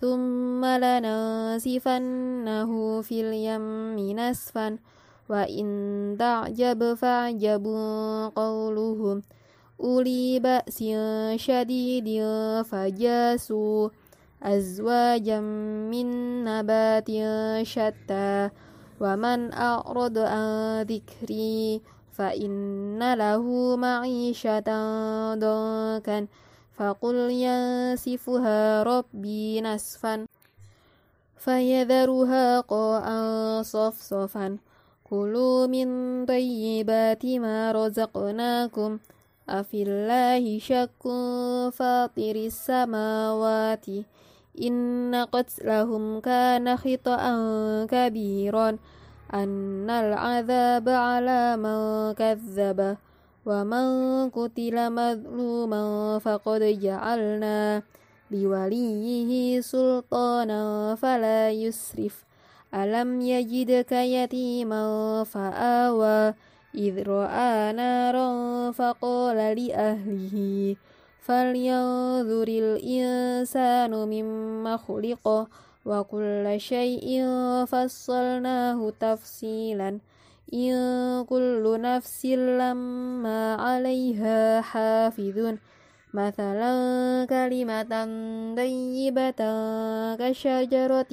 [0.00, 4.80] Thumma lanasifannahu fil yammi nasfan.
[5.28, 7.76] Wa in ta'jab fa'jabu
[8.32, 9.20] qawluhum.
[9.76, 13.92] Uli ba'sin syadidin fajasu
[14.42, 15.40] أزواجا
[15.90, 16.06] من
[16.44, 17.08] نبات
[17.62, 18.50] شتى
[19.00, 21.80] ومن أعرض عن ذكري
[22.12, 24.68] فإن له معيشة
[25.34, 26.26] ضنكا
[26.76, 30.26] فقل ينسفها ربي نسفا
[31.36, 34.58] فيذرها قاعا صفصفا
[35.10, 35.88] كلوا من
[36.26, 38.98] طيبات ما رزقناكم
[39.48, 41.02] أفي الله شك
[41.72, 43.86] فاطر السماوات
[44.62, 47.22] إن قتلهم كان خطأ
[47.86, 48.78] كبيرا.
[49.34, 52.96] أن العذاب على من كذب
[53.46, 53.86] ومن
[54.30, 57.82] قتل مظلوما فقد جعلنا
[58.30, 62.24] لوليه سلطانا فلا يسرف.
[62.74, 64.84] ألم يجدك يتيما
[65.24, 66.34] فآوى
[66.74, 68.30] إذ رأى نارا
[68.70, 70.76] فقال لأهله
[71.30, 75.46] فلينظر الإنسان مما خلق
[75.86, 77.06] وكل شيء
[77.70, 79.98] فصلناه تفصيلا
[80.54, 80.74] إن
[81.24, 85.54] كل نفس لما عليها حافظ
[86.14, 86.72] مثلا
[87.30, 87.92] كلمة
[88.56, 89.40] طيبة
[90.20, 91.12] كشجرة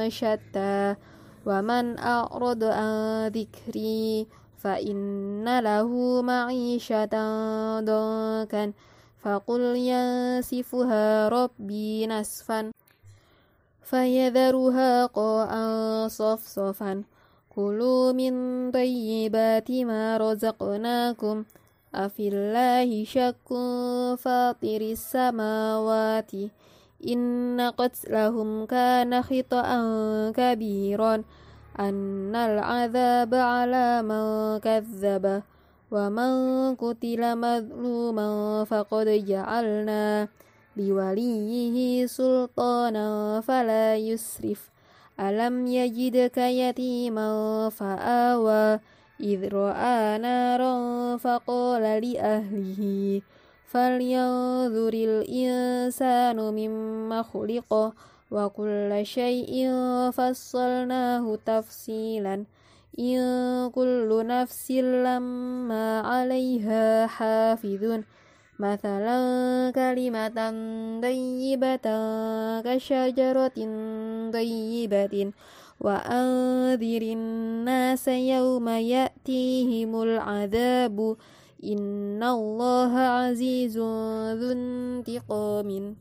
[0.08, 0.94] شتى
[1.46, 4.26] ومن أعرض عن ذكري
[4.58, 7.04] فإن له معيشة
[7.80, 8.72] ضنكا
[9.22, 12.70] فقل ينسفها ربي نسفا
[13.82, 17.02] فيذرها قاعا صفصفا
[17.50, 21.44] كلوا من طيبات ما رزقناكم
[21.94, 23.48] أفي الله شك
[24.18, 26.32] فاطر السماوات
[27.08, 29.68] إن قتلهم كان خطأ
[30.36, 31.22] كبيرا
[31.80, 34.24] أن العذاب على من
[34.58, 35.42] كذب
[35.90, 36.30] ومن
[36.74, 40.28] قتل مظلوما فقد جعلنا
[40.76, 44.70] لوليه سلطانا فلا يسرف.
[45.20, 47.30] ألم يجدك يتيما
[47.68, 48.80] فآوى
[49.20, 52.82] إذ رأى نارا فقال لأهله
[53.66, 57.92] فلينظر الإنسان مما خلق
[58.30, 59.70] وكل شيء
[60.10, 62.44] فصلناه تفصيلا.
[62.98, 63.20] إن
[63.70, 68.00] كل نفس لما عليها حافظ.
[68.58, 69.18] مثلا
[69.74, 70.38] كلمة
[71.02, 71.86] طيبة
[72.60, 73.58] كشجرة
[74.32, 75.32] طيبة.
[75.80, 81.16] وأنذر الناس يوم يأتيهم العذاب.
[81.64, 85.96] إن الله عزيز ذو انتقام.